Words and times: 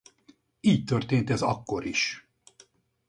Így 0.61 0.83
történt 0.83 1.29
ez 1.29 1.41
akkor 1.41 1.85
is. 1.85 2.27